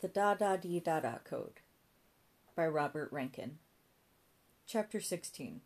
[0.00, 1.60] The Da Da Dee Da Da Code
[2.56, 3.58] by Robert Rankin.
[4.66, 5.60] Chapter 16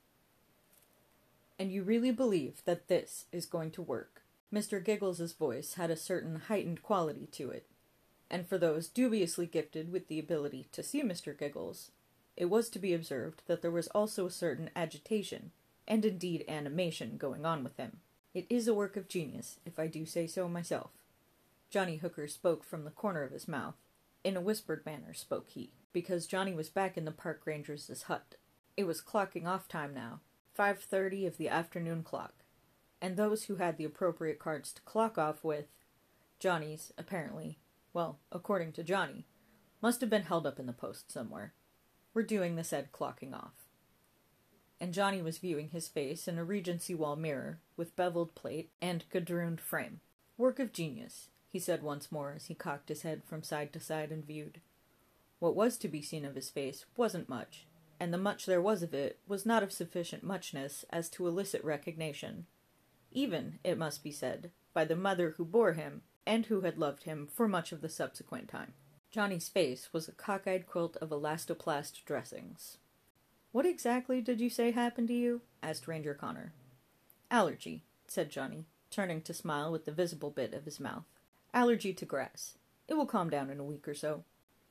[1.57, 4.23] And you really believe that this is going to work?
[4.52, 4.84] Mr.
[4.84, 7.68] Giggles's voice had a certain heightened quality to it,
[8.29, 11.39] and for those dubiously gifted with the ability to see Mr.
[11.39, 11.93] Giggles,
[12.37, 15.53] it was to be observed that there was also a certain agitation,
[15.87, 17.98] and indeed animation, going on with him.
[18.35, 20.91] It is a work of genius, if I do say so myself.
[21.71, 23.77] Johnny Hooker spoke from the corner of his mouth.
[24.25, 28.37] In a whispered manner spoke he, because Johnny was back in the park ranger's hut.
[28.74, 30.20] It was clocking off time now,
[30.55, 32.33] five thirty of the afternoon clock,
[33.02, 35.66] and those who had the appropriate cards to clock off with,
[36.41, 37.59] Johnny's, apparently,
[37.92, 39.27] well, according to Johnny,
[39.83, 41.52] must have been held up in the post somewhere,
[42.14, 43.69] were doing the said clocking off.
[44.80, 49.05] And Johnny was viewing his face in a Regency wall mirror, with beveled plate and
[49.12, 50.00] gadrooned frame.
[50.38, 53.78] Work of genius, he said once more as he cocked his head from side to
[53.78, 54.60] side and viewed.
[55.38, 57.64] What was to be seen of his face wasn't much,
[58.00, 61.62] and the much there was of it was not of sufficient muchness as to elicit
[61.62, 62.46] recognition.
[63.12, 67.05] Even, it must be said, by the mother who bore him, and who had loved
[67.05, 68.72] him for much of the subsequent time.
[69.12, 72.78] Johnny's face was a cockeyed quilt of elastoplast dressings.
[73.52, 75.42] What exactly did you say happened to you?
[75.62, 76.52] asked Ranger Connor.
[77.30, 81.05] Allergy, said Johnny, turning to smile with the visible bit of his mouth.
[81.55, 82.58] Allergy to grass.
[82.88, 84.24] It will calm down in a week or so.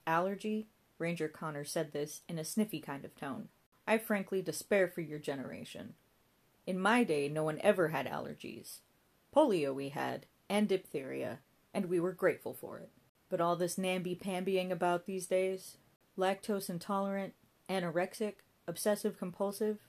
[0.05, 0.67] Allergy?
[0.99, 3.47] Ranger Connor said this in a sniffy kind of tone.
[3.87, 5.93] I frankly despair for your generation.
[6.67, 8.79] In my day, no one ever had allergies.
[9.33, 11.39] Polio we had, and diphtheria,
[11.73, 12.89] and we were grateful for it.
[13.29, 15.77] But all this namby-pambying about these days?
[16.17, 17.33] Lactose intolerant,
[17.69, 18.35] anorexic,
[18.67, 19.79] obsessive compulsive?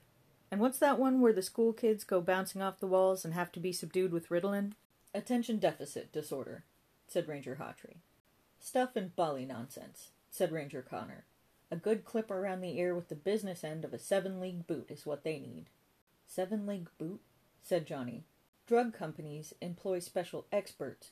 [0.49, 3.51] And what's that one where the school kids go bouncing off the walls and have
[3.51, 4.71] to be subdued with Ritalin?
[5.13, 6.63] Attention deficit disorder
[7.07, 7.97] said Ranger Hawtrey.
[8.59, 11.25] Stuff and bally nonsense, said Ranger Connor.
[11.71, 14.89] A good clip around the ear with the business end of a seven league boot
[14.89, 15.65] is what they need.
[16.27, 17.21] Seven league boot?
[17.61, 18.23] said Johnny.
[18.67, 21.11] Drug companies employ special experts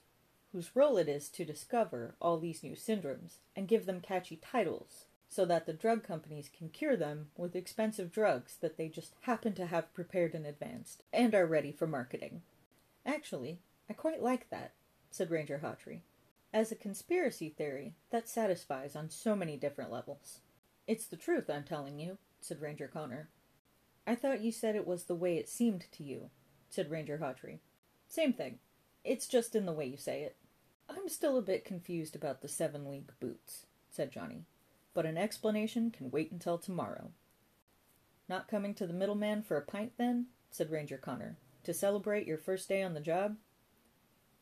[0.51, 5.05] whose role it is to discover all these new syndromes and give them catchy titles
[5.27, 9.53] so that the drug companies can cure them with expensive drugs that they just happen
[9.53, 12.43] to have prepared in advance and are ready for marketing.
[13.03, 13.57] Actually,
[13.89, 14.73] I quite like that
[15.13, 15.99] said Ranger Hawtrey.
[16.51, 20.39] As a conspiracy theory, that satisfies on so many different levels.
[20.87, 23.29] It's the truth, I'm telling you, said Ranger Connor.
[24.07, 26.31] I thought you said it was the way it seemed to you,
[26.67, 27.59] said Ranger Hawtrey.
[28.09, 28.57] Same thing.
[29.03, 30.35] It's just in the way you say it.
[30.89, 34.45] I'm still a bit confused about the seven league boots, said Johnny,
[34.95, 37.11] but an explanation can wait until tomorrow.
[38.27, 40.25] Not coming to the middleman for a pint, then?
[40.49, 41.37] said Ranger Connor.
[41.65, 43.37] To celebrate your first day on the job?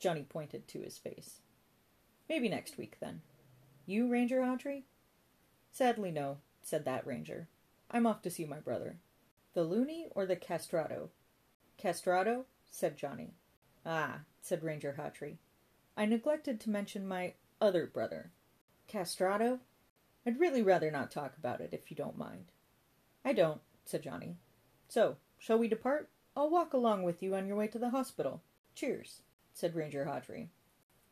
[0.02, 1.42] Johnny pointed to his face.
[2.28, 3.22] Maybe next week, then.
[3.86, 4.84] You, Ranger Hawtrey?
[5.72, 7.48] Sadly, no, said that ranger.
[7.92, 8.98] I'm off to see my brother.
[9.54, 11.10] The loony or the castrato?
[11.82, 13.36] Castrato, said Johnny.
[13.86, 15.38] Ah, said Ranger Hawtrey.
[15.96, 18.32] I neglected to mention my other brother.
[18.92, 19.60] Castrato?
[20.26, 22.46] I'd really rather not talk about it, if you don't mind.
[23.24, 24.38] I don't, said Johnny.
[24.88, 26.10] So, shall we depart?
[26.36, 28.42] I'll walk along with you on your way to the hospital.
[28.74, 29.22] Cheers
[29.54, 30.48] said Ranger Hawtrey.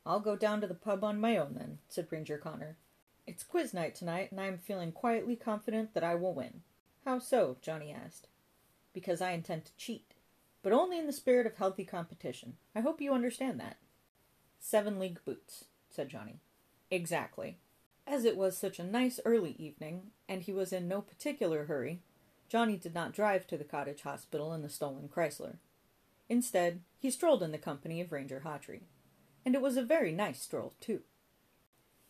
[0.06, 2.78] I'll go down to the pub on my own then, said Ranger Connor.
[3.28, 6.62] It's quiz night tonight, and I am feeling quietly confident that I will win.
[7.06, 7.58] How so?
[7.62, 8.28] Johnny asked.
[8.94, 10.16] Because I intend to cheat,
[10.64, 12.56] but only in the spirit of healthy competition.
[12.76, 13.78] I hope you understand that.
[14.60, 16.40] Seven league boots, said Johnny.
[16.90, 17.58] Exactly.
[18.08, 22.02] As it was such a nice early evening, and he was in no particular hurry,
[22.48, 25.58] Johnny did not drive to the cottage hospital in the stolen Chrysler.
[26.30, 28.82] Instead, he strolled in the company of Ranger Hawtrey.
[29.44, 31.02] And it was a very nice stroll, too.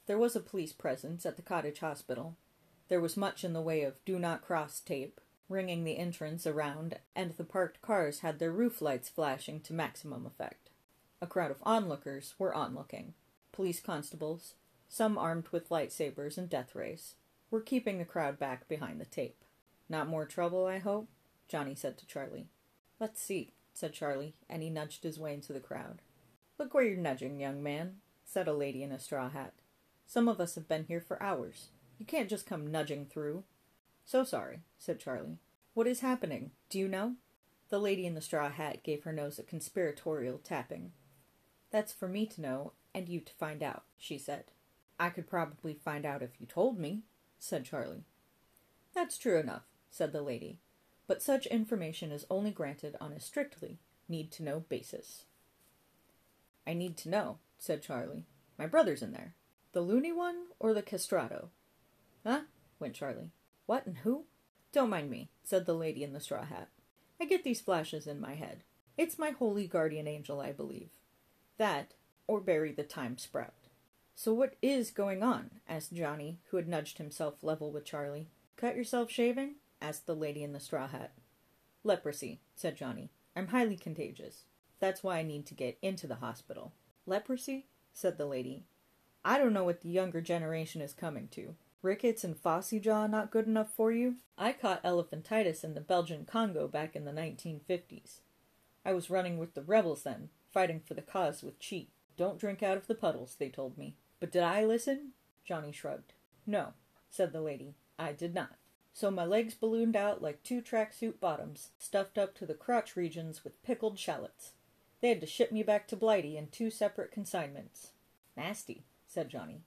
[0.07, 2.35] There was a police presence at the cottage hospital.
[2.89, 6.99] There was much in the way of do not cross tape, ringing the entrance around,
[7.15, 10.69] and the parked cars had their roof lights flashing to maximum effect.
[11.21, 13.13] A crowd of onlookers were onlooking.
[13.51, 14.55] Police constables,
[14.87, 17.15] some armed with lightsabers and death rays,
[17.51, 19.43] were keeping the crowd back behind the tape.
[19.87, 21.07] Not more trouble, I hope?
[21.47, 22.47] Johnny said to Charlie.
[22.99, 26.01] Let's see said Charlie, and he nudged his way into the crowd.
[26.57, 27.95] Look where you're nudging, young man,
[28.25, 29.53] said a lady in a straw hat.
[30.05, 31.69] Some of us have been here for hours.
[31.97, 33.43] You can't just come nudging through.
[34.05, 35.37] So sorry, said Charlie.
[35.73, 36.51] What is happening?
[36.69, 37.15] Do you know?
[37.69, 40.91] The lady in the straw hat gave her nose a conspiratorial tapping.
[41.71, 44.45] That's for me to know, and you to find out, she said.
[44.99, 47.03] I could probably find out if you told me,
[47.37, 48.03] said Charlie.
[48.93, 50.57] That's true enough, said the lady,
[51.09, 55.23] but such information is only granted on a strictly need to know basis.
[56.67, 58.27] I need to know, said Charlie.
[58.59, 59.33] My brother's in there.
[59.71, 61.47] The loony one or the castrato?
[62.23, 62.41] Huh?
[62.79, 63.31] went Charlie.
[63.65, 64.25] What and who?
[64.71, 66.69] Don't mind me, said the lady in the straw hat.
[67.19, 68.61] I get these flashes in my head.
[68.95, 70.89] It's my holy guardian angel, I believe.
[71.57, 71.95] That,
[72.27, 73.55] or Barry the time sprout.
[74.13, 75.49] So what is going on?
[75.67, 78.27] asked Johnny, who had nudged himself level with Charlie.
[78.57, 79.55] Cut yourself shaving?
[79.81, 81.13] Asked the lady in the straw hat.
[81.83, 83.11] Leprosy, said Johnny.
[83.35, 84.43] I'm highly contagious.
[84.79, 86.73] That's why I need to get into the hospital.
[87.05, 87.67] Leprosy?
[87.93, 88.65] said the lady.
[89.23, 91.55] I don't know what the younger generation is coming to.
[91.81, 94.15] Rickets and phossy jaw not good enough for you?
[94.37, 98.19] I caught elephantitis in the Belgian Congo back in the 1950s.
[98.85, 101.89] I was running with the rebels then, fighting for the cause with Che.
[102.17, 103.95] Don't drink out of the puddles, they told me.
[104.19, 105.11] But did I listen?
[105.45, 106.13] Johnny shrugged.
[106.45, 106.73] No,
[107.09, 107.75] said the lady.
[107.97, 108.55] I did not.
[108.99, 113.45] So my legs ballooned out like two tracksuit bottoms, stuffed up to the crotch regions
[113.45, 114.51] with pickled shallots.
[114.99, 117.91] They had to ship me back to Blighty in two separate consignments.
[118.35, 119.61] Nasty, said Johnny.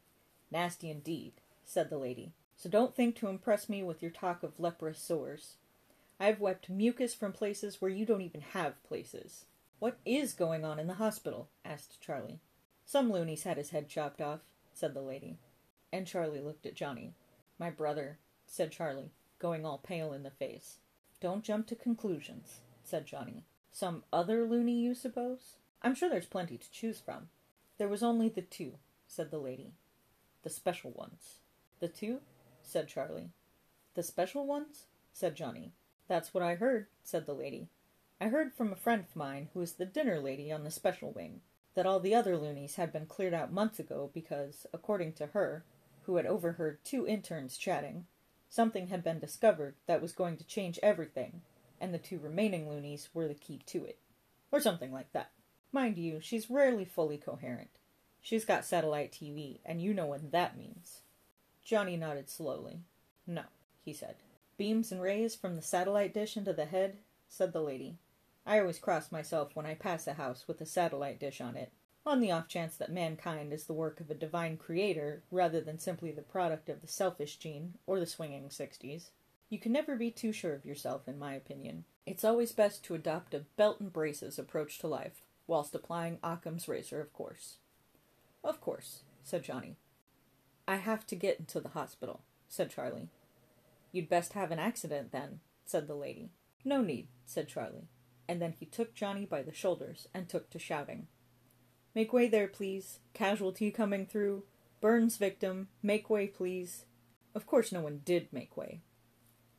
[0.51, 1.33] Nasty indeed,
[1.65, 2.35] said the lady.
[2.59, 5.55] So don't think to impress me with your talk of leprous sores.
[6.21, 9.47] I've wept mucus from places where you don't even have places.
[9.79, 11.49] What is going on in the hospital?
[11.65, 12.41] asked Charlie.
[12.85, 14.41] Some loony's had his head chopped off,
[14.75, 15.39] said the lady.
[15.91, 17.15] And Charlie looked at Johnny.
[17.59, 19.11] My brother, said Charlie,
[19.43, 20.77] going all pale in the face.
[21.21, 23.45] Don't jump to conclusions, said Johnny.
[23.73, 25.57] Some other loony, you suppose?
[25.83, 27.29] I'm sure there's plenty to choose from.
[27.77, 28.75] There was only the two,
[29.09, 29.73] said the lady.
[30.45, 31.41] The special ones.
[31.81, 32.21] The two?
[32.63, 33.31] said Charlie.
[33.95, 34.85] The special ones?
[35.13, 35.73] said Johnny.
[36.07, 37.67] That's what I heard, said the lady.
[38.21, 41.11] I heard from a friend of mine, who is the dinner lady on the special
[41.11, 41.41] wing,
[41.75, 45.65] that all the other loonies had been cleared out months ago because, according to her,
[46.03, 48.07] who had overheard two interns chatting,
[48.53, 51.41] something had been discovered that was going to change everything,
[51.81, 53.99] and the two remaining loonies were the key to it.
[54.53, 55.31] Or something like that.
[55.73, 57.71] Mind you, she's rarely fully coherent.
[58.21, 61.01] She's got satellite TV, and you know what that means.
[61.65, 62.81] Johnny nodded slowly.
[63.27, 63.45] No,
[63.87, 64.17] he said.
[64.59, 66.99] Beams and rays from the satellite dish into the head,
[67.31, 67.97] said the lady.
[68.45, 71.73] I always cross myself when I pass a house with a satellite dish on it,
[72.05, 75.79] on the off chance that mankind is the work of a divine creator rather than
[75.79, 79.11] simply the product of the selfish gene or the swinging sixties.
[79.49, 81.85] You can never be too sure of yourself, in my opinion.
[82.07, 86.67] It's always best to adopt a belt and braces approach to life, whilst applying Occam's
[86.67, 87.57] razor, of course.
[88.43, 89.77] Of course, said Johnny.
[90.67, 93.11] I have to get into the hospital, said Charlie.
[93.93, 96.31] You'd best have an accident, then, said the lady.
[96.65, 97.89] No need, said Charlie,
[98.29, 101.09] and then he took Johnny by the shoulders and took to shouting.
[101.95, 103.01] Make way there, please.
[103.15, 104.45] Casualty coming through.
[104.81, 105.69] Burns victim.
[105.83, 106.87] Make way, please.
[107.35, 108.81] Of course, no one did make way.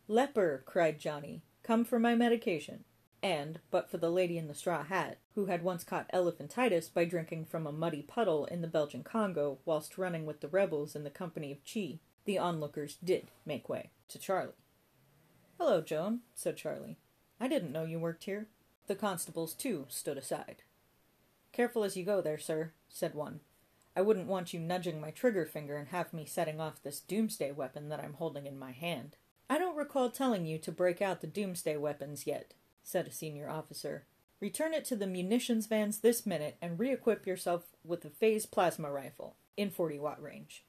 [0.07, 2.83] Leper, cried Johnny, come for my medication.
[3.21, 7.05] And, but for the lady in the straw hat, who had once caught elephantitis by
[7.05, 11.05] drinking from a muddy puddle in the Belgian Congo whilst running with the rebels in
[11.05, 14.51] the company of Che, the onlookers did make way to Charlie.
[15.57, 16.97] Hello, Joan, said Charlie.
[17.39, 18.47] I didn't know you worked here.
[18.87, 20.63] The constables, too, stood aside.
[21.53, 23.39] Careful as you go there, sir, said one.
[23.95, 27.51] I wouldn't want you nudging my trigger finger and have me setting off this doomsday
[27.51, 29.15] weapon that I'm holding in my hand.
[29.49, 33.47] I don't recall telling you to break out the doomsday weapons yet, said a senior
[33.47, 34.05] officer.
[34.39, 38.91] Return it to the munitions vans this minute and re-equip yourself with a phase plasma
[38.91, 40.65] rifle in 40 watt range.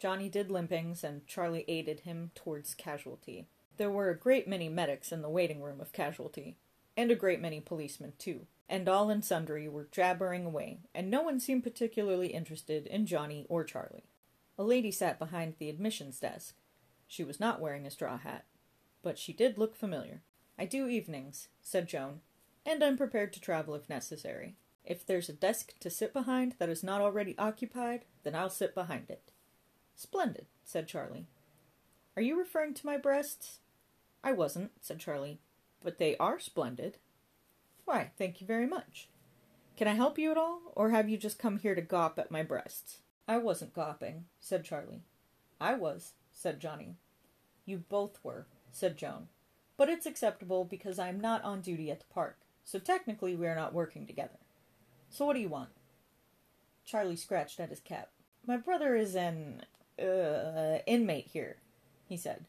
[0.00, 3.46] Johnny did limpings and Charlie aided him towards casualty.
[3.76, 6.56] There were a great many medics in the waiting room of casualty,
[6.96, 11.20] and a great many policemen too, and all and sundry were jabbering away, and no
[11.20, 14.06] one seemed particularly interested in Johnny or Charlie.
[14.58, 16.54] A lady sat behind the admissions desk,
[17.06, 18.46] she was not wearing a straw hat,
[19.02, 20.22] but she did look familiar.
[20.58, 22.20] I do evenings, said Joan,
[22.64, 24.56] and I'm prepared to travel if necessary.
[24.86, 28.74] If there's a desk to sit behind that is not already occupied, then I'll sit
[28.74, 29.32] behind it.
[29.94, 31.26] Splendid, said Charlie.
[32.16, 33.58] Are you referring to my breasts?
[34.24, 35.40] I wasn't, said Charlie,
[35.82, 36.96] but they are splendid.
[37.84, 39.08] Why, thank you very much.
[39.76, 42.30] Can I help you at all, or have you just come here to gawp at
[42.30, 42.98] my breasts?
[43.26, 45.02] I wasn't gawping, said Charlie.
[45.60, 46.96] I was, said Johnny.
[47.64, 49.28] You both were, said Joan.
[49.76, 53.46] But it's acceptable because I am not on duty at the park, so technically we
[53.46, 54.38] are not working together.
[55.10, 55.70] So what do you want?
[56.84, 58.10] Charlie scratched at his cap.
[58.46, 59.62] My brother is an
[60.00, 61.56] uh, inmate here,
[62.08, 62.46] he said.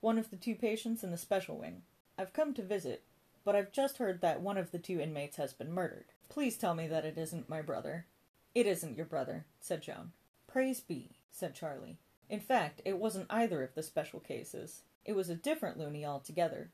[0.00, 1.82] One of the two patients in the special wing.
[2.18, 3.02] I've come to visit,
[3.44, 6.06] but I've just heard that one of the two inmates has been murdered.
[6.28, 8.06] Please tell me that it isn't my brother.
[8.54, 10.12] It isn't your brother, said Joan.
[10.46, 11.98] Praise be, said Charlie.
[12.28, 14.82] In fact, it wasn't either of the special cases.
[15.04, 16.70] It was a different loony altogether.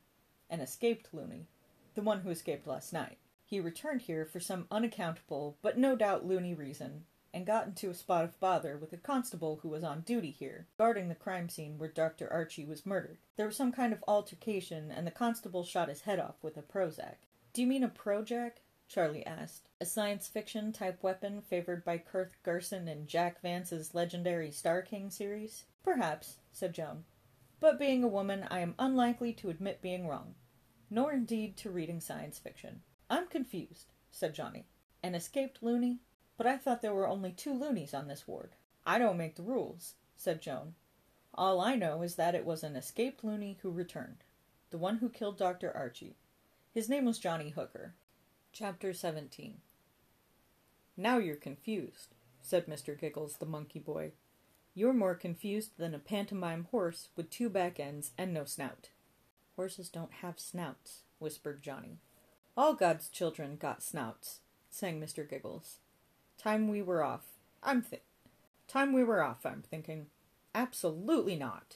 [0.49, 1.47] An escaped loony.
[1.95, 3.17] The one who escaped last night.
[3.45, 7.93] He returned here for some unaccountable, but no doubt loony reason, and got into a
[7.93, 11.77] spot of bother with a constable who was on duty here, guarding the crime scene
[11.77, 12.31] where Dr.
[12.31, 13.19] Archie was murdered.
[13.35, 16.61] There was some kind of altercation, and the constable shot his head off with a
[16.61, 17.15] Prozac.
[17.53, 18.53] Do you mean a Projac?
[18.87, 19.69] Charlie asked.
[19.79, 25.11] A science fiction type weapon favored by Kirth Gersen in Jack Vance's legendary Star King
[25.11, 25.65] series?
[25.83, 27.05] Perhaps, said Joan.
[27.59, 30.33] But being a woman, I am unlikely to admit being wrong,
[30.89, 32.81] nor indeed to reading science fiction.
[33.09, 34.65] I'm confused, said Johnny.
[35.03, 35.99] An escaped loony?
[36.39, 38.51] But I thought there were only two loonies on this ward.
[38.85, 40.75] I don't make the rules, said Joan.
[41.33, 44.23] All I know is that it was an escaped loony who returned.
[44.69, 45.75] The one who killed Dr.
[45.75, 46.15] Archie.
[46.73, 47.93] His name was Johnny Hooker.
[48.53, 49.55] Chapter 17
[50.95, 52.97] Now you're confused, said Mr.
[52.97, 54.13] Giggles, the monkey boy.
[54.73, 58.87] You're more confused than a pantomime horse with two back ends and no snout.
[59.57, 61.97] Horses don't have snouts, whispered Johnny.
[62.55, 65.29] All God's children got snouts, sang Mr.
[65.29, 65.79] Giggles.
[66.39, 67.25] Time we were off.
[67.61, 67.99] I'm thi-
[68.67, 70.07] Time we were off, I'm thinking.
[70.55, 71.75] Absolutely not.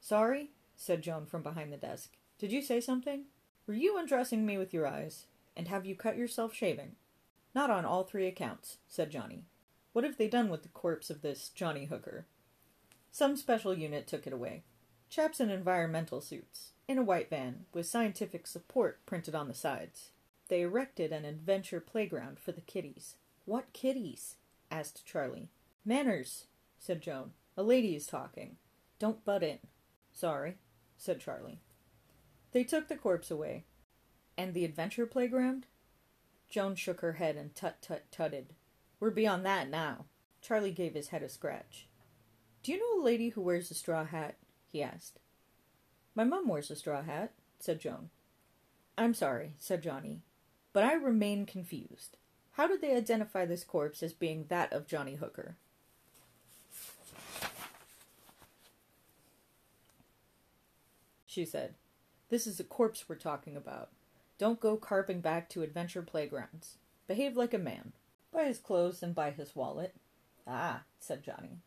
[0.00, 2.12] Sorry, said Joan from behind the desk.
[2.38, 3.24] Did you say something?
[3.66, 5.26] Were you undressing me with your eyes?
[5.56, 6.92] And have you cut yourself shaving?
[7.54, 9.42] Not on all three accounts, said Johnny.
[9.92, 12.26] What have they done with the corpse of this Johnny Hooker?
[13.10, 14.62] Some special unit took it away.
[15.08, 20.10] Chaps in environmental suits, in a white van, with scientific support printed on the sides.
[20.48, 23.14] They erected an adventure playground for the kiddies.
[23.46, 24.36] What kiddies?
[24.70, 25.50] asked Charlie.
[25.84, 26.46] Manners,
[26.78, 27.30] said Joan.
[27.56, 28.56] A lady is talking.
[28.98, 29.60] Don't butt in.
[30.12, 30.56] Sorry,
[30.98, 31.60] said Charlie.
[32.52, 33.64] They took the corpse away.
[34.36, 35.66] And the adventure playground?
[36.48, 38.54] Joan shook her head and tut tut tutted.
[38.98, 40.06] We're beyond that now.
[40.42, 41.86] Charlie gave his head a scratch.
[42.64, 44.36] Do you know a lady who wears a straw hat?
[44.66, 45.20] he asked.
[46.16, 48.10] My mum wears a straw hat, said Joan.
[48.98, 50.22] I'm sorry, said Johnny,
[50.72, 52.16] but I remain confused.
[52.56, 55.56] How did they identify this corpse as being that of Johnny Hooker?
[61.26, 61.74] She said,
[62.30, 63.90] This is a corpse we're talking about.
[64.38, 66.78] Don't go carping back to adventure playgrounds.
[67.06, 67.92] Behave like a man.
[68.32, 69.94] By his clothes and by his wallet.
[70.46, 71.58] Ah, said Johnny.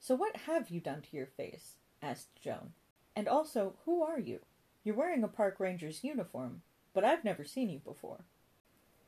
[0.00, 1.74] So what have you done to your face?
[2.00, 2.72] asked Joan.
[3.14, 4.40] And also, who are you?
[4.84, 6.62] You're wearing a park ranger's uniform,
[6.94, 8.24] but I've never seen you before.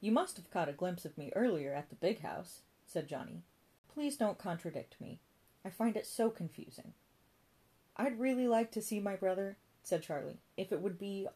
[0.01, 3.43] You must have caught a glimpse of me earlier at the big house, said Johnny.
[3.93, 5.21] Please don't contradict me.
[5.65, 6.95] I find it so confusing.
[7.97, 11.29] I'd really like to see my brother, said Charlie, if it would be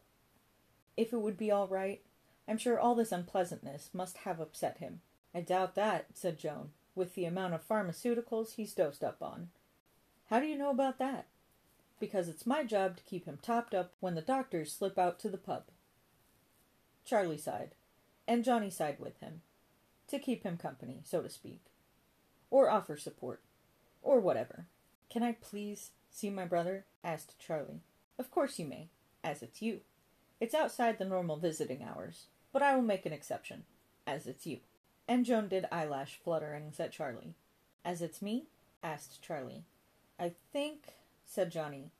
[0.97, 2.01] if it would be all right.
[2.47, 5.01] I'm sure all this unpleasantness must have upset him.
[5.33, 9.49] I doubt that, said Joan, with the amount of pharmaceuticals he's dosed up on.
[10.29, 11.27] How do you know about that?
[11.99, 15.29] Because it's my job to keep him topped up when the doctors slip out to
[15.29, 15.65] the pub.
[17.03, 17.75] Charlie sighed
[18.27, 19.41] and Johnny sighed with him,
[20.07, 21.61] to keep him company, so to speak,
[22.49, 23.41] or offer support,
[24.01, 24.65] or whatever.
[25.09, 26.85] Can I please see my brother?
[27.03, 27.81] asked Charlie.
[28.17, 28.89] Of course you may,
[29.23, 29.81] as it's you.
[30.39, 33.63] It's outside the normal visiting hours, but I will make an exception,
[34.07, 34.59] as it's you.
[35.07, 37.35] And Joan did eyelash flutterings at Charlie.
[37.83, 38.45] As it's me?
[38.83, 39.63] asked Charlie.
[40.19, 40.93] I think,
[41.25, 41.91] said Johnny.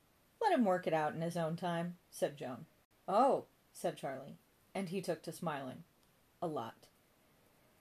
[0.42, 2.66] Let him work it out in his own time, said Joan.
[3.06, 4.38] Oh, said Charlie,
[4.74, 5.84] and he took to smiling
[6.40, 6.86] a lot.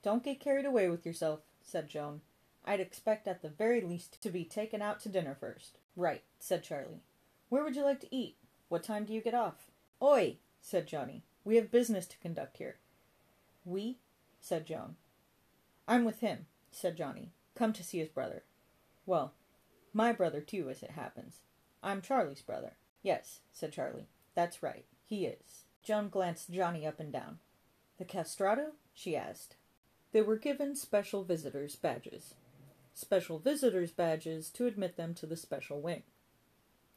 [0.04, 2.22] Don't get carried away with yourself, said Joan.
[2.66, 5.78] I'd expect at the very least to be taken out to dinner first.
[5.96, 7.04] Right, said Charlie.
[7.50, 8.38] Where would you like to eat?
[8.70, 9.68] What time do you get off?
[10.02, 11.24] Oi, said Johnny.
[11.44, 12.78] We have business to conduct here.
[13.64, 13.98] We?
[14.40, 14.96] said Joan.
[15.88, 17.32] I'm with him, said Johnny.
[17.56, 18.44] Come to see his brother.
[19.06, 19.34] Well,
[19.94, 21.42] my brother too, as it happens.
[21.84, 22.74] I'm Charlie's brother.
[23.04, 24.08] Yes, said Charlie.
[24.34, 24.86] That's right.
[25.06, 25.66] He is.
[25.84, 27.38] Joan glanced Johnny up and down.
[27.98, 28.72] The castrato?
[28.94, 29.56] she asked.
[30.12, 32.36] They were given special visitors' badges.
[32.94, 36.04] Special visitors' badges to admit them to the special wing.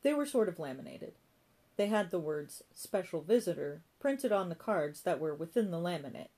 [0.02, 1.14] They were sort of laminated.
[1.76, 6.30] They had the words special visitor printed on the cards that were within the laminate,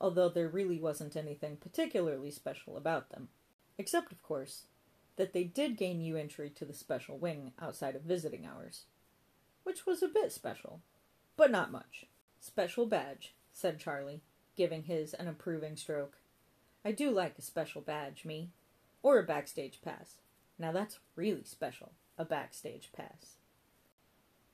[0.00, 3.28] although there really wasn't anything particularly special about them.
[3.78, 4.66] Except, of course,
[5.16, 8.84] that they did gain you entry to the special wing outside of visiting hours.
[9.64, 10.80] Which was a bit special,
[11.36, 12.06] but not much.
[12.40, 14.22] Special badge, said Charlie,
[14.56, 16.16] giving his an approving stroke.
[16.84, 18.50] I do like a special badge, me.
[19.02, 20.16] Or a backstage pass.
[20.58, 23.36] Now that's really special, a backstage pass.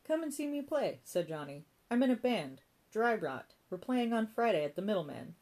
[0.07, 1.65] Come and see me play, said Johnny.
[1.91, 2.61] I'm in a band.
[2.93, 3.55] Dry Rot.
[3.71, 5.35] We're playing on Friday at the Middleman.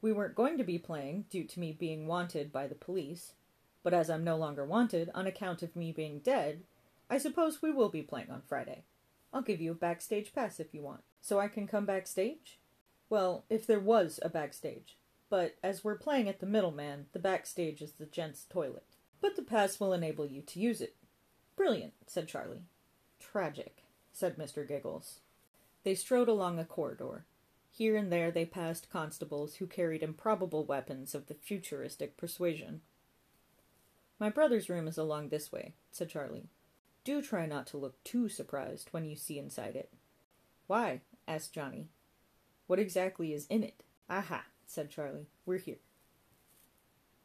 [0.00, 3.32] We weren't going to be playing due to me being wanted by the police,
[3.82, 6.62] but as I'm no longer wanted on account of me being dead,
[7.08, 8.82] I suppose we will be playing on Friday.
[9.32, 11.02] I'll give you a backstage pass if you want.
[11.20, 12.58] So I can come backstage?
[13.08, 14.96] Well, if there was a backstage.
[15.28, 18.86] but as we're playing at the middleman, the backstage is the gents' toilet.
[19.20, 20.96] But the pass will enable you to use it.
[21.56, 22.64] Brilliant, said Charlie.
[23.18, 23.82] Tragic,
[24.12, 24.66] said Mr.
[24.66, 25.20] Giggles.
[25.82, 27.24] They strode along a corridor.
[27.72, 32.82] Here and there they passed constables who carried improbable weapons of the futuristic persuasion.
[34.18, 36.48] My brother's room is along this way, said Charlie.
[37.04, 39.92] Do try not to look too surprised when you see inside it.
[40.66, 41.02] Why?
[41.28, 41.88] asked Johnny.
[42.66, 43.82] What exactly is in it?
[44.10, 45.28] Aha, said Charlie.
[45.44, 45.78] We're here.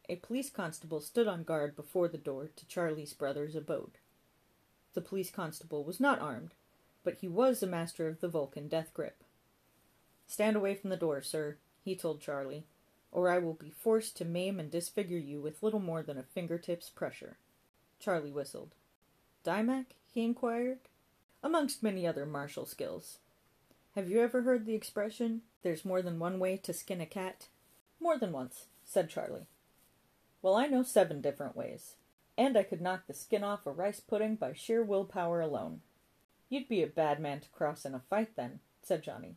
[0.10, 3.98] A police constable stood on guard before the door to Charlie's brother's abode.
[4.94, 6.54] The police constable was not armed,
[7.04, 9.24] but he was a master of the Vulcan death grip.
[10.28, 12.66] Stand away from the door, sir, he told Charlie,
[13.12, 16.24] or I will be forced to maim and disfigure you with little more than a
[16.24, 17.38] fingertip's pressure.
[18.00, 18.76] Charlie whistled.
[19.44, 19.96] Dim Mak?
[20.12, 20.80] he inquired.
[21.42, 23.18] Amongst many other martial skills.
[23.96, 27.48] Have you ever heard the expression, there's more than one way to skin a cat?
[28.00, 29.48] More than once, said Charlie.
[30.42, 31.96] Well, I know seven different ways.
[32.38, 35.82] And I could knock the skin off a rice pudding by sheer willpower alone.
[36.48, 39.36] You'd be a bad man to cross in a fight, then, said Johnny.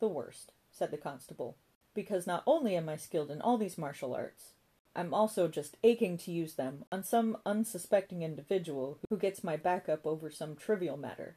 [0.00, 1.56] The worst, said the constable,
[1.94, 4.50] because not only am I skilled in all these martial arts,
[4.94, 9.88] I'm also just aching to use them on some unsuspecting individual who gets my back
[9.88, 11.36] up over some trivial matter.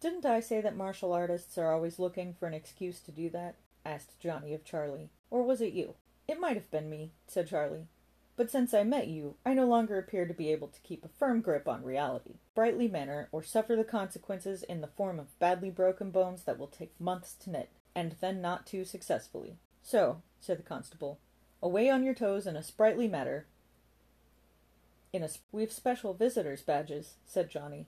[0.00, 3.56] Didn't I say that martial artists are always looking for an excuse to do that?
[3.84, 5.10] asked Johnny of Charlie.
[5.30, 5.94] Or was it you?
[6.26, 7.86] It might have been me, said Charlie.
[8.34, 11.08] But since I met you, I no longer appear to be able to keep a
[11.08, 15.68] firm grip on reality, brightly manner, or suffer the consequences in the form of badly
[15.68, 19.58] broken bones that will take months to knit, and then not too successfully.
[19.82, 21.18] So, said the constable,
[21.62, 23.44] away on your toes in a sprightly manner.
[25.12, 27.86] In a sp- we've special visitors' badges, said Johnny.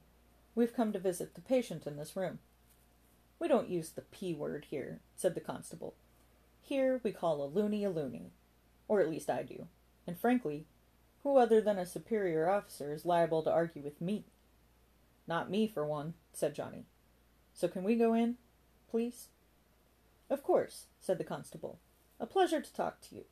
[0.54, 2.38] We've come to visit the patient in this room.
[3.38, 5.94] We don't use the P word here, said the constable.
[6.60, 8.30] Here we call a loony a loony,
[8.86, 9.66] or at least I do.
[10.06, 10.66] And frankly,
[11.22, 14.24] who other than a superior officer is liable to argue with me?
[15.26, 16.84] Not me, for one, said Johnny.
[17.54, 18.36] So can we go in,
[18.90, 19.28] please?
[20.28, 21.78] Of course, said the constable.
[22.20, 23.24] A pleasure to talk to you.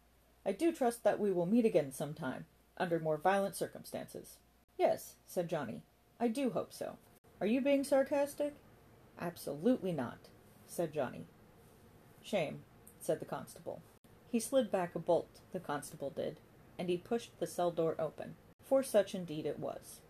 [0.47, 2.47] I do trust that we will meet again some time,
[2.79, 4.37] under more violent circumstances.
[4.79, 5.83] Yes, said Johnny.
[6.19, 6.97] I do hope so.
[7.41, 8.55] Are you being sarcastic?
[9.19, 10.19] Absolutely not,
[10.67, 11.25] said Johnny.
[12.23, 12.61] Shame,
[13.01, 13.81] said the constable.
[14.31, 16.37] He slid back a bolt, the constable did,
[16.79, 20.01] and he pushed the cell door open, for such indeed it was.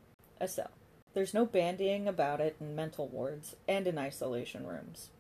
[0.41, 0.73] A cell.
[1.15, 5.11] There's no bandying about it in mental wards and in isolation rooms.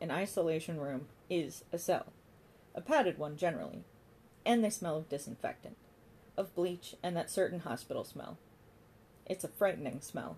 [0.00, 2.12] An isolation room is a cell,
[2.76, 3.82] a padded one generally,
[4.46, 5.76] and they smell of disinfectant,
[6.36, 8.38] of bleach, and that certain hospital smell.
[9.26, 10.36] It's a frightening smell.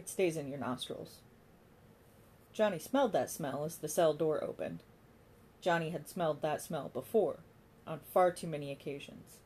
[0.00, 1.20] It stays in your nostrils.
[2.54, 4.82] Johnny smelled that smell as the cell door opened.
[5.60, 7.40] Johnny had smelled that smell before,
[7.86, 9.40] on far too many occasions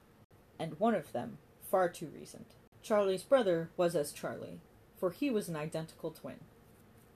[0.56, 1.38] and one of them
[1.68, 2.46] far too recent.
[2.84, 4.60] Charlie's brother was as Charlie,
[4.96, 6.38] for he was an identical twin.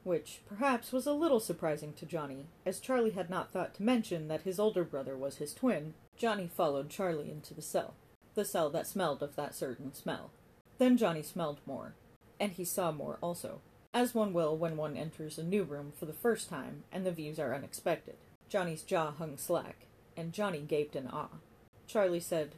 [0.03, 4.27] Which, perhaps, was a little surprising to Johnny, as Charlie had not thought to mention
[4.27, 5.95] that his older brother was his twin.
[6.17, 7.95] Johnny followed Charlie into the cell,
[8.35, 10.33] the cell that smelled of that certain smell.
[10.79, 11.95] Then Johnny smelled more,
[12.41, 13.61] and he saw more also,
[13.93, 17.13] as one will when one enters a new room for the first time and the
[17.13, 18.17] views are unexpected.
[18.49, 21.41] Johnny's jaw hung slack, and Johnny gaped in awe.
[21.87, 22.53] Charlie said,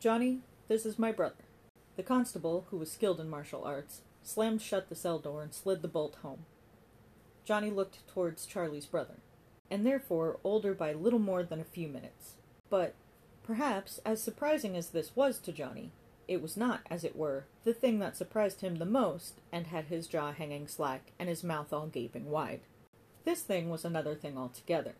[0.00, 1.44] Johnny, this is my brother.
[1.96, 5.82] The constable, who was skilled in martial arts, slammed shut the cell door and slid
[5.82, 6.46] the bolt home.
[7.44, 9.16] Johnny looked towards Charlie's brother,
[9.70, 12.34] and therefore older by little more than a few minutes.
[12.70, 12.94] But,
[13.42, 15.90] perhaps, as surprising as this was to Johnny,
[16.26, 19.86] it was not, as it were, the thing that surprised him the most and had
[19.86, 22.60] his jaw hanging slack and his mouth all gaping wide.
[23.24, 24.94] This thing was another thing altogether.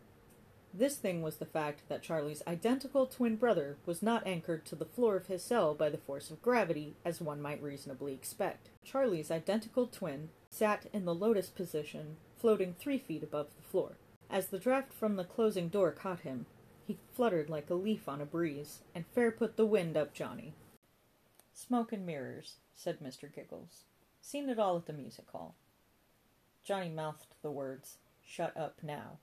[0.76, 4.84] This thing was the fact that Charlie's identical twin brother was not anchored to the
[4.84, 8.70] floor of his cell by the force of gravity, as one might reasonably expect.
[8.84, 13.92] Charlie's identical twin sat in the lotus position, floating three feet above the floor.
[14.28, 16.46] As the draft from the closing door caught him,
[16.86, 20.54] he fluttered like a leaf on a breeze, and fair put the wind up Johnny.
[21.54, 23.32] Smoke and mirrors, said Mr.
[23.32, 23.84] Giggles.
[24.20, 25.54] Seen it all at the music hall.
[26.62, 29.18] Johnny mouthed the words, Shut up now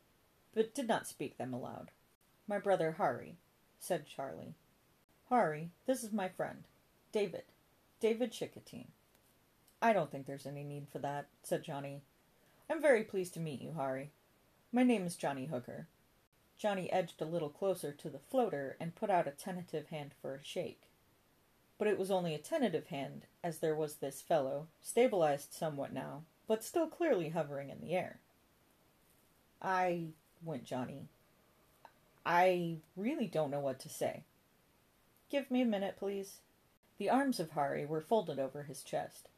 [0.53, 1.91] but did not speak them aloud.
[2.47, 3.37] My brother Harry,
[3.79, 4.55] said Charlie.
[5.29, 6.63] Harry, this is my friend,
[7.11, 7.43] David.
[7.99, 8.87] David Chickatine.
[9.81, 12.01] I don't think there's any need for that, said Johnny.
[12.69, 14.11] I'm very pleased to meet you, Harry.
[14.71, 15.87] My name is Johnny Hooker.
[16.57, 20.35] Johnny edged a little closer to the floater and put out a tentative hand for
[20.35, 20.83] a shake.
[21.81, 26.25] But it was only a tentative hand, as there was this fellow, stabilized somewhat now,
[26.45, 28.19] but still clearly hovering in the air.
[29.59, 30.09] I
[30.43, 31.07] went Johnny.
[32.23, 34.25] I really don't know what to say.
[35.31, 36.41] Give me a minute, please.
[36.99, 39.29] The arms of Hari were folded over his chest.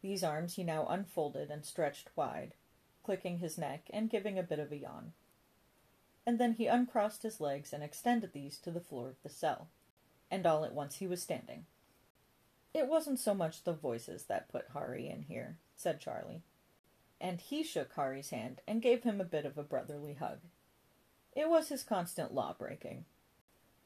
[0.00, 2.54] These arms he now unfolded and stretched wide,
[3.02, 5.12] clicking his neck and giving a bit of a yawn.
[6.24, 9.66] And then he uncrossed his legs and extended these to the floor of the cell.
[10.30, 11.66] And all at once he was standing.
[12.72, 16.42] It wasn't so much the voices that put Hari in here, said Charlie.
[17.20, 20.38] And he shook Hari's hand and gave him a bit of a brotherly hug.
[21.34, 23.04] It was his constant law breaking.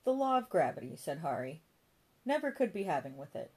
[0.04, 1.62] The law of gravity, said Hari.
[2.26, 3.50] Never could be having with it.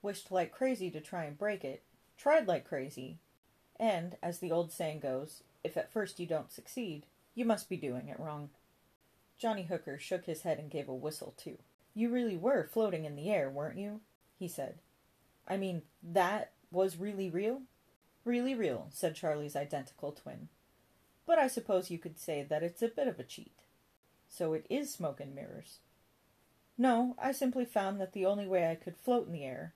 [0.00, 1.82] Wished like crazy to try and break it.
[2.16, 3.18] Tried like crazy.
[3.78, 7.76] And, as the old saying goes, if at first you don't succeed, you must be
[7.76, 8.50] doing it wrong.
[9.38, 11.58] Johnny Hooker shook his head and gave a whistle, too.
[11.94, 14.00] You really were floating in the air, weren't you?
[14.38, 14.76] He said.
[15.46, 17.62] I mean, that was really real?
[18.24, 20.48] Really real, said Charlie's identical twin.
[21.26, 23.52] But I suppose you could say that it's a bit of a cheat.
[24.28, 25.78] So it is smoke and mirrors.
[26.76, 29.74] No, I simply found that the only way I could float in the air,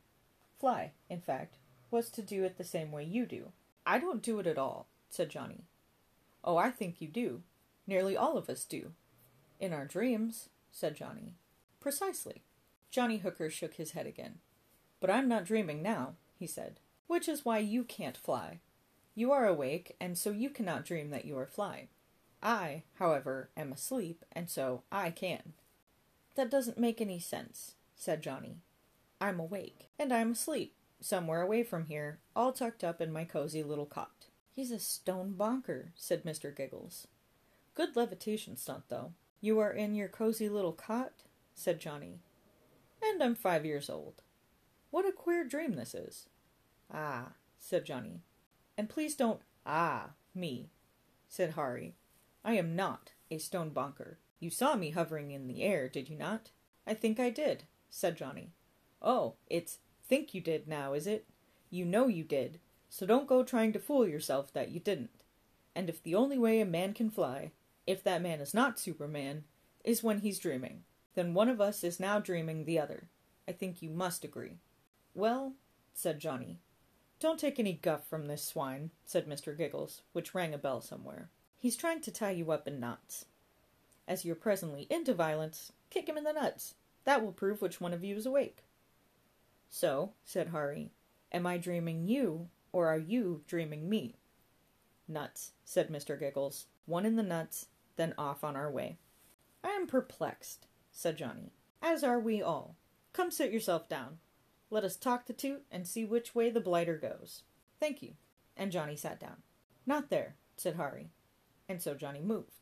[0.61, 1.57] fly, in fact,
[1.91, 3.53] was to do it the same way you do.
[3.85, 5.65] I don't do it at all, said Johnny.
[6.45, 7.43] Oh, I think you do.
[7.87, 8.93] Nearly all of us do.
[9.59, 11.35] In our dreams, said Johnny.
[11.81, 12.43] Precisely.
[12.91, 14.39] Johnny Hooker shook his head again.
[15.03, 18.61] But I'm not dreaming now, he said, which is why you can't fly.
[19.17, 21.89] You are awake, and so you cannot dream that you are flying.
[22.41, 25.55] I, however, am asleep, and so I can.
[26.37, 28.59] That doesn't make any sense, said Johnny.
[29.21, 33.65] I'm awake, and I'm asleep, somewhere away from here, all tucked up in my cozy
[33.65, 34.27] little cot.
[34.53, 36.55] He's a stone bonker, said Mr.
[36.55, 37.09] Giggles.
[37.75, 39.15] Good levitation stunt, though.
[39.41, 41.13] You are in your cozy little cot?
[41.57, 42.21] said Johnny.
[43.03, 44.23] And I'm five years old.
[44.93, 46.29] What a queer dream this is.
[46.93, 47.29] Ah,
[47.59, 48.21] said Johnny.
[48.77, 50.69] And please don't ah me,
[51.31, 51.95] said Hari.
[52.45, 54.19] I am not a stone bonker.
[54.39, 56.51] You saw me hovering in the air, did you not?
[56.87, 58.51] I think I did, said Johnny.
[59.01, 61.27] Oh, it's think you did now, is it?
[61.71, 65.23] You know you did, so don't go trying to fool yourself that you didn't.
[65.75, 67.53] And if the only way a man can fly,
[67.87, 69.45] if that man is not Superman,
[69.85, 70.83] is when he's dreaming,
[71.15, 73.09] then one of us is now dreaming the other.
[73.49, 74.59] I think you must agree.
[75.15, 75.55] Well,
[75.95, 76.59] said Johnny.
[77.21, 79.57] Don't take any guff from this swine, said Mr.
[79.57, 81.29] Giggles, which rang a bell somewhere.
[81.59, 83.27] He's trying to tie you up in knots.
[84.09, 86.75] As you're presently into violence, kick him in the nuts.
[87.05, 88.65] That will prove which one of you is awake.
[89.69, 90.91] So, said Hari,
[91.31, 94.17] am I dreaming you, or are you dreaming me?
[95.07, 96.19] Nuts, said Mr.
[96.19, 96.67] Giggles.
[96.87, 98.99] One in the nuts, then off on our way.
[99.63, 101.53] I am perplexed, said Johnny.
[101.81, 102.77] As are we all.
[103.13, 104.19] Come sit yourself down.
[104.73, 107.43] Let us talk the toot and see which way the blighter goes.
[107.79, 108.15] Thank you.
[108.57, 109.43] And Johnny sat down.
[109.85, 111.11] Not there, said Harry.
[111.69, 112.55] And so Johnny moved.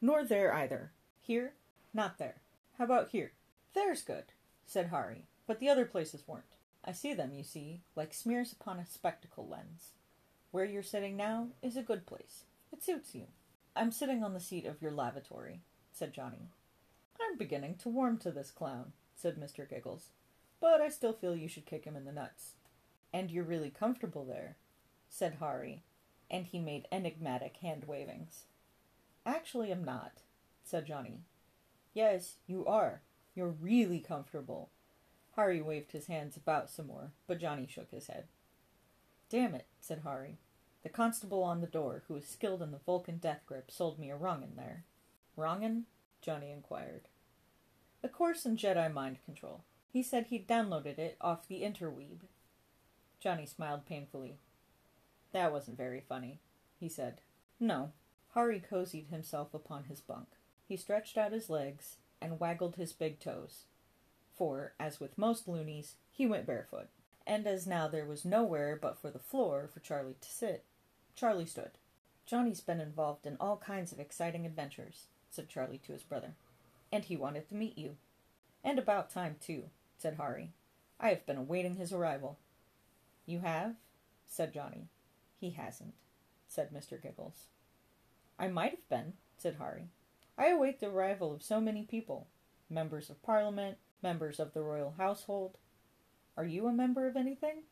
[0.00, 0.92] Nor there either.
[1.20, 1.54] Here?
[1.92, 2.42] Not there.
[2.78, 3.32] How about here?
[3.74, 4.26] There's good,
[4.68, 6.44] said Harry, but the other places weren't.
[6.84, 9.94] I see them, you see, like smears upon a spectacle lens.
[10.52, 12.44] Where you're sitting now is a good place.
[12.72, 13.26] It suits you.
[13.74, 16.50] I'm sitting on the seat of your lavatory, said Johnny.
[17.20, 19.68] I'm beginning to warm to this clown, said Mr.
[19.68, 20.10] Giggles
[20.62, 22.52] but I still feel you should kick him in the nuts.
[23.12, 24.56] And you're really comfortable there,
[25.10, 25.82] said Hari,
[26.30, 28.44] and he made enigmatic hand wavings.
[29.26, 30.22] Actually, I'm not,
[30.62, 31.24] said Johnny.
[31.92, 33.02] Yes, you are.
[33.34, 34.70] You're really comfortable.
[35.34, 38.26] Hari waved his hands about some more, but Johnny shook his head.
[39.28, 40.38] Damn it, said Hari.
[40.84, 44.10] The constable on the door, who is skilled in the Vulcan death grip, sold me
[44.10, 44.84] a wrongin there.
[45.36, 45.86] Wrongin?
[46.20, 47.08] Johnny inquired.
[48.04, 49.64] A course in Jedi mind control.
[49.92, 52.20] He said he'd downloaded it off the interweeb.
[53.20, 54.36] Johnny smiled painfully.
[55.32, 56.40] That wasn't very funny,
[56.80, 57.20] he said.
[57.60, 57.92] No.
[58.30, 60.28] Hari cozied himself upon his bunk.
[60.66, 63.64] He stretched out his legs and waggled his big toes.
[64.34, 66.88] For, as with most loonies, he went barefoot.
[67.26, 70.64] And as now there was nowhere but for the floor for Charlie to sit,
[71.14, 71.72] Charlie stood.
[72.24, 76.32] Johnny's been involved in all kinds of exciting adventures, said Charlie to his brother.
[76.90, 77.96] And he wanted to meet you.
[78.64, 79.64] And about time, too
[80.02, 80.50] said Harry.
[80.98, 82.38] I have been awaiting his arrival.
[83.24, 83.76] You have?
[84.26, 84.88] said Johnny.
[85.38, 85.94] He hasn't,
[86.48, 87.00] said Mr.
[87.00, 87.46] Giggles.
[88.36, 89.90] I might have been, said Harry.
[90.36, 92.26] I await the arrival of so many people
[92.68, 95.58] members of Parliament, members of the royal household.
[96.36, 97.64] Are you a member of anything?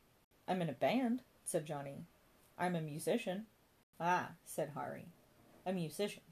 [0.46, 2.04] I'm in a band, said Johnny.
[2.58, 3.46] I'm a musician.
[3.98, 5.06] Ah, said Harry.
[5.64, 6.22] A musician.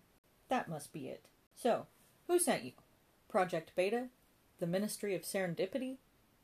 [0.48, 1.24] That must be it.
[1.56, 1.86] So,
[2.26, 2.72] who sent you?
[3.28, 4.08] Project Beta?
[4.58, 5.96] The Ministry of Serendipity,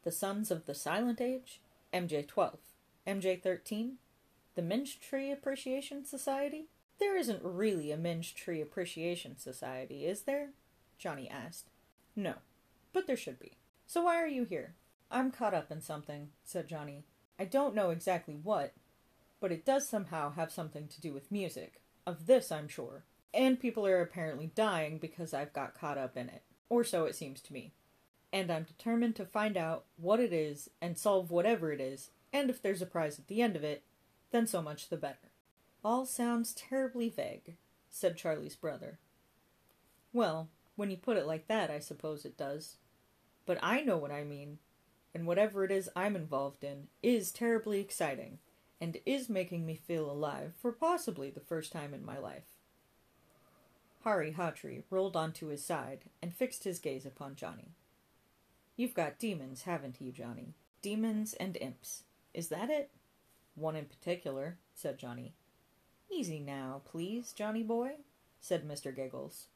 [0.03, 1.61] the Sons of the Silent Age,
[1.93, 2.59] MJ 12,
[3.07, 3.97] MJ 13,
[4.55, 6.67] the Minge Tree Appreciation Society?
[7.01, 10.51] There isn't really a Minge Tree Appreciation Society, is there?
[10.97, 11.71] Johnny asked.
[12.15, 12.35] No,
[12.93, 13.53] but there should be.
[13.87, 14.75] So why are you here?
[15.11, 17.05] I'm caught up in something, said Johnny.
[17.39, 18.75] I don't know exactly what,
[19.41, 21.81] but it does somehow have something to do with music.
[22.07, 23.05] Of this I'm sure.
[23.33, 26.43] And people are apparently dying because I've got caught up in it.
[26.69, 27.73] Or so it seems to me.
[28.35, 32.51] And I'm determined to find out what it is and solve whatever it is, and
[32.51, 33.85] if there's a prize at the end of it,
[34.33, 35.31] then so much the better.
[35.85, 37.55] All sounds terribly vague,
[37.91, 38.99] said Charlie's brother.
[40.13, 42.79] Well, when you put it like that, I suppose it does.
[43.47, 44.59] But I know what I mean,
[45.15, 48.41] and whatever it is I'm involved in is terribly exciting,
[48.81, 52.59] and is making me feel alive for possibly the first time in my life.
[54.03, 57.77] Hari Hawtree rolled onto his side and fixed his gaze upon Johnny.
[58.77, 60.55] You've got demons, haven't you, Johnny?
[60.83, 62.03] Demons and imps.
[62.33, 62.91] Is that it?
[63.55, 65.35] One in particular, said Johnny.
[66.11, 67.93] Easy now, please, Johnny boy,
[68.41, 68.95] said Mr.
[68.95, 69.47] Giggles.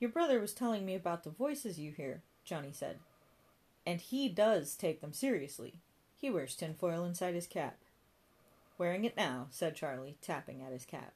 [0.00, 2.98] Your brother was telling me about the voices you hear, Johnny said.
[3.86, 5.80] And he does take them seriously.
[6.16, 7.78] He wears tinfoil inside his cap.
[8.76, 11.14] Wearing it now, said Charlie, tapping at his cap.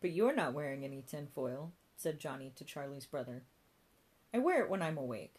[0.00, 3.42] But you're not wearing any tinfoil, said Johnny to Charlie's brother.
[4.32, 5.34] I wear it when I'm awake.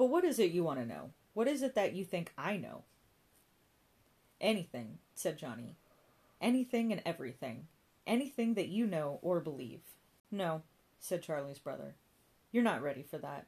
[0.00, 1.10] But what is it you want to know?
[1.34, 2.84] What is it that you think I know?
[4.40, 5.76] Anything, said Johnny.
[6.40, 7.66] Anything and everything.
[8.06, 9.82] Anything that you know or believe.
[10.30, 10.62] No,
[11.00, 11.96] said Charlie's brother.
[12.50, 13.44] You're not ready for that.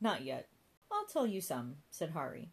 [0.00, 0.48] Not yet.
[0.90, 2.48] I'll tell you some, said Hari.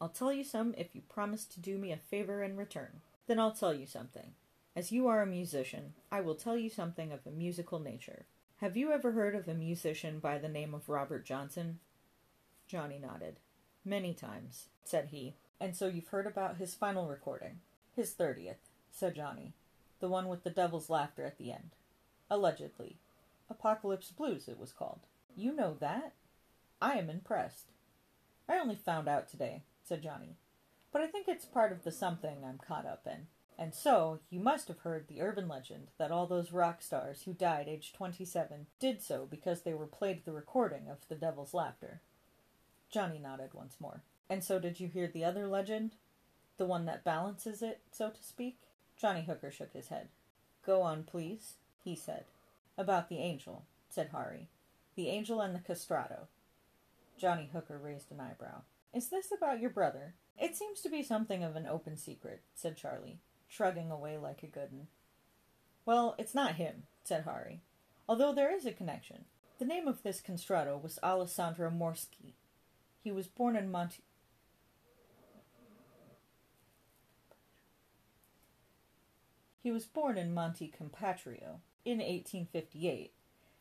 [0.00, 3.00] I'll tell you some if you promise to do me a favor in return.
[3.28, 4.32] Then I'll tell you something.
[4.74, 8.24] As you are a musician, I will tell you something of a musical nature.
[8.56, 11.78] Have you ever heard of a musician by the name of Robert Johnson?
[12.72, 13.36] Johnny nodded.
[13.84, 15.34] Many times, said he.
[15.60, 17.60] And so you've heard about his final recording?
[17.94, 19.52] His thirtieth, said Johnny.
[20.00, 21.72] The one with the devil's laughter at the end.
[22.30, 22.96] Allegedly.
[23.50, 25.00] Apocalypse Blues, it was called.
[25.36, 26.14] You know that?
[26.80, 27.72] I am impressed.
[28.48, 30.36] I only found out today, said Johnny.
[30.92, 33.26] But I think it's part of the something I'm caught up in.
[33.58, 37.34] And so, you must have heard the urban legend that all those rock stars who
[37.34, 42.00] died aged 27 did so because they were played the recording of The Devil's Laughter.
[42.92, 44.02] Johnny nodded once more.
[44.28, 45.92] And so did you hear the other legend?
[46.58, 48.58] The one that balances it, so to speak?
[48.96, 50.08] Johnny Hooker shook his head.
[50.64, 52.24] Go on, please, he said.
[52.78, 54.48] About the angel, said Hari.
[54.94, 56.26] The angel and the castrato.
[57.18, 58.62] Johnny Hooker raised an eyebrow.
[58.94, 60.14] Is this about your brother?
[60.38, 64.46] It seems to be something of an open secret, said Charlie, shrugging away like a
[64.46, 64.86] good un.
[65.86, 67.62] Well, it's not him, said Hari,
[68.08, 69.24] although there is a connection.
[69.58, 72.34] The name of this castrato was Alessandro Moreschi.
[73.02, 74.02] He was born in Monte.
[79.62, 81.42] He was born in Monte Compatri
[81.84, 83.12] in 1858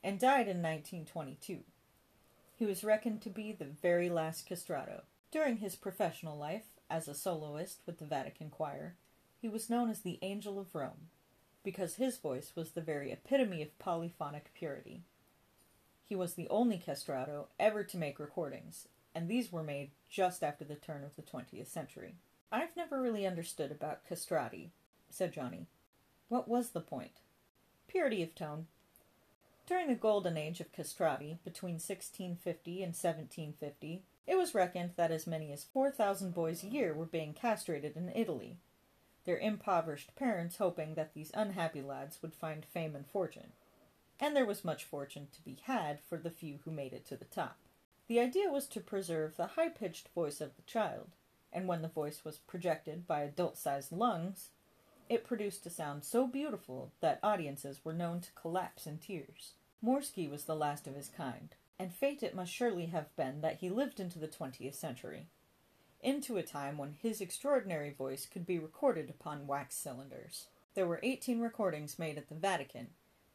[0.03, 1.59] and died in 1922.
[2.57, 5.01] He was reckoned to be the very last castrato.
[5.31, 8.95] During his professional life, as a soloist with the Vatican Choir,
[9.41, 11.09] he was known as the Angel of Rome,
[11.63, 15.01] because his voice was the very epitome of polyphonic purity.
[16.07, 20.63] He was the only castrato ever to make recordings, and these were made just after
[20.63, 22.15] the turn of the 20th century.
[22.51, 24.71] I've never really understood about castrati,
[25.09, 25.67] said Johnny.
[26.29, 27.19] What was the point?
[27.87, 28.67] Purity of tone.
[29.67, 35.27] During the golden age of castrati, between 1650 and 1750, it was reckoned that as
[35.27, 38.57] many as 4,000 boys a year were being castrated in Italy,
[39.25, 43.51] their impoverished parents hoping that these unhappy lads would find fame and fortune.
[44.19, 47.15] And there was much fortune to be had for the few who made it to
[47.15, 47.57] the top.
[48.07, 51.09] The idea was to preserve the high pitched voice of the child,
[51.53, 54.49] and when the voice was projected by adult sized lungs,
[55.09, 59.53] it produced a sound so beautiful that audiences were known to collapse in tears.
[59.81, 63.57] Moreschi was the last of his kind, and fate it must surely have been that
[63.57, 65.25] he lived into the twentieth century,
[66.01, 70.47] into a time when his extraordinary voice could be recorded upon wax cylinders.
[70.75, 72.87] There were eighteen recordings made at the Vatican,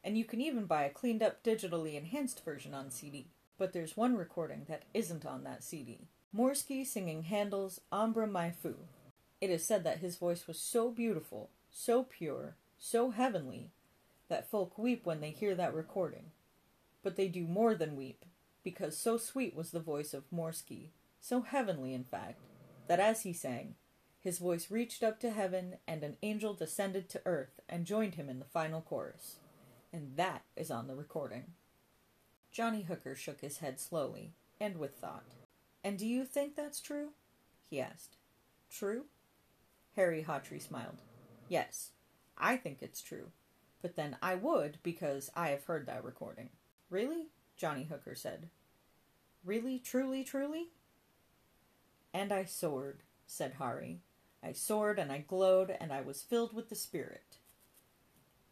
[0.02, 3.26] and you can even buy a cleaned up digitally enhanced version on CD.
[3.58, 6.08] But there's one recording that isn't on that CD.
[6.34, 8.74] Moreschi singing Handel's Ombra mai fu.
[9.40, 13.70] It is said that his voice was so beautiful, so pure, so heavenly,
[14.28, 16.32] that folk weep when they hear that recording.
[17.02, 18.24] But they do more than weep,
[18.62, 20.90] because so sweet was the voice of Moreschi,
[21.20, 22.40] so heavenly, in fact,
[22.88, 23.74] that as he sang,
[24.20, 28.28] his voice reached up to heaven, and an angel descended to earth and joined him
[28.28, 29.36] in the final chorus.
[29.92, 31.44] And that is on the recording.
[32.56, 35.34] Johnny Hooker shook his head slowly, and with thought.
[35.84, 37.10] And do you think that's true?
[37.68, 38.16] he asked.
[38.70, 39.04] True?
[39.94, 41.02] Harry Hawtree smiled.
[41.50, 41.90] Yes,
[42.38, 43.26] I think it's true.
[43.82, 46.48] But then I would because I have heard that recording.
[46.88, 47.26] Really?
[47.58, 48.48] Johnny Hooker said.
[49.44, 50.68] Really, truly, truly?
[52.14, 54.00] And I soared, said Harry.
[54.42, 57.36] I soared and I glowed and I was filled with the Spirit.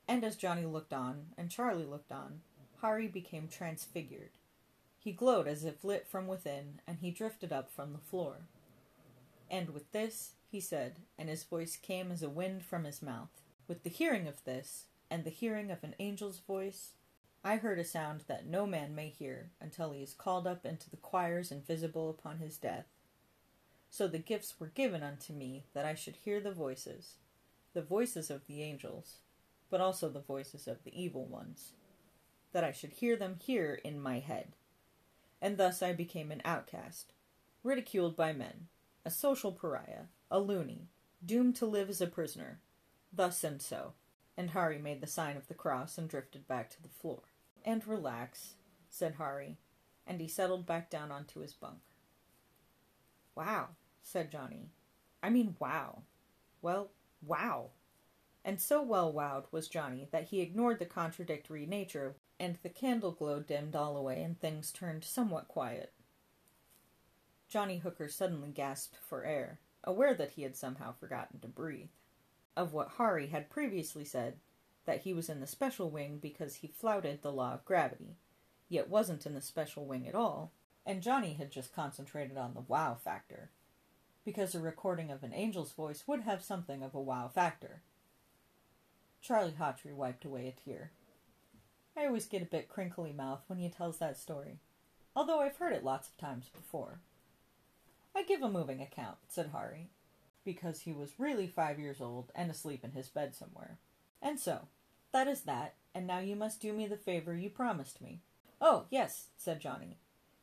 [0.06, 2.42] And as Johnny looked on, and Charlie looked on,
[2.84, 4.32] Hari became transfigured.
[4.98, 8.40] He glowed as if lit from within, and he drifted up from the floor.
[9.50, 13.30] And with this, he said, and his voice came as a wind from his mouth,
[13.66, 16.90] with the hearing of this, and the hearing of an angel's voice,
[17.42, 20.90] I heard a sound that no man may hear until he is called up into
[20.90, 22.84] the choirs invisible upon his death.
[23.88, 27.14] So the gifts were given unto me that I should hear the voices,
[27.72, 29.20] the voices of the angels,
[29.70, 31.72] but also the voices of the evil ones,
[32.54, 34.54] that I should hear them here in my head.
[35.42, 37.12] And thus I became an outcast,
[37.62, 38.68] ridiculed by men,
[39.04, 40.88] a social pariah, a loony,
[41.24, 42.60] doomed to live as a prisoner.
[43.12, 43.92] Thus and so.
[44.36, 47.20] And Hari made the sign of the cross and drifted back to the floor.
[47.64, 48.54] And relax,
[48.88, 49.58] said Hari,
[50.06, 51.78] and he settled back down onto his bunk.
[53.34, 53.70] Wow,
[54.02, 54.70] said Johnny.
[55.22, 56.02] I mean, wow.
[56.62, 56.90] Well,
[57.26, 57.70] wow.
[58.44, 63.12] And so well wowed was Johnny that he ignored the contradictory nature, and the candle
[63.12, 65.92] glow dimmed all away and things turned somewhat quiet.
[67.48, 71.88] Johnny Hooker suddenly gasped for air, aware that he had somehow forgotten to breathe.
[72.56, 74.34] Of what Hari had previously said,
[74.84, 78.16] that he was in the special wing because he flouted the law of gravity,
[78.68, 80.52] yet wasn't in the special wing at all,
[80.84, 83.50] and Johnny had just concentrated on the wow factor,
[84.24, 87.82] because a recording of an angel's voice would have something of a wow factor.
[89.24, 90.90] Charlie Hawtrey wiped away a tear.
[91.96, 94.58] I always get a bit crinkly mouth when he tells that story,
[95.16, 97.00] although I've heard it lots of times before.
[98.14, 99.88] I give a moving account, said Harry,
[100.44, 103.78] because he was really five years old and asleep in his bed somewhere.
[104.20, 104.68] And so,
[105.12, 108.20] that is that, and now you must do me the favor you promised me.
[108.60, 109.96] Oh, yes, said Johnny.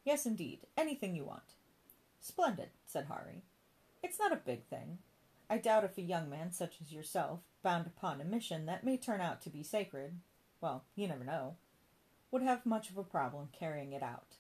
[0.04, 1.54] Yes, indeed, anything you want.
[2.20, 3.44] Splendid, said Harry.
[4.02, 4.98] It's not a big thing.
[5.52, 8.96] I doubt if a young man such as yourself, bound upon a mission that may
[8.96, 10.14] turn out to be sacred,
[10.62, 11.56] well, you never know,
[12.32, 14.38] would have much of a problem carrying it out.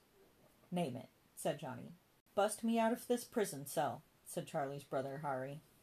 [0.72, 1.92] Name it, said Johnny.
[2.34, 5.60] Bust me out of this prison cell, said Charlie's brother Hari.